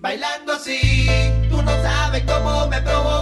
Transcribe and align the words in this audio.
Bailando 0.00 0.54
así, 0.54 1.08
tú 1.50 1.60
no 1.62 1.70
sabes 1.82 2.24
cómo 2.26 2.66
me 2.68 2.80
provoca. 2.80 3.19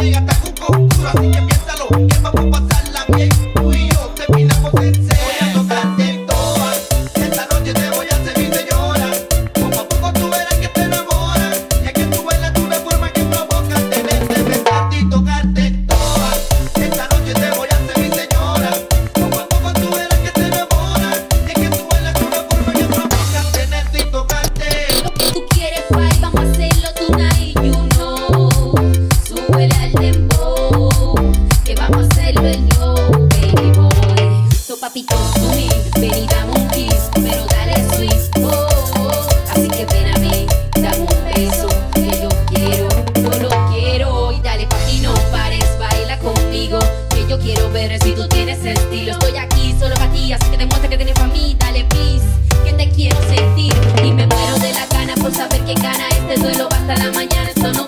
Yeah. 0.00 0.37
quiero 47.48 47.70
ver 47.70 47.98
si 48.02 48.12
tú 48.12 48.28
tienes 48.28 48.62
estilo. 48.62 49.12
Estoy 49.12 49.36
aquí 49.38 49.74
solo 49.78 49.94
para 49.94 50.12
ti, 50.12 50.32
así 50.32 50.50
que 50.50 50.58
demuestra 50.58 50.90
que 50.90 50.96
tienes 50.96 51.14
familia. 51.14 51.56
Dale 51.58 51.84
please, 51.84 52.26
que 52.64 52.72
te 52.74 52.90
quiero 52.90 53.16
sentir. 53.22 53.72
Y 54.04 54.12
me 54.12 54.26
muero 54.26 54.58
de 54.58 54.72
la 54.74 54.86
gana 54.86 55.14
por 55.14 55.32
saber 55.32 55.64
que 55.64 55.74
gana 55.74 56.08
este 56.10 56.42
duelo 56.42 56.68
hasta 56.70 56.96
la 56.96 57.10
mañana. 57.12 57.50
Eso 57.50 57.72
no 57.72 57.87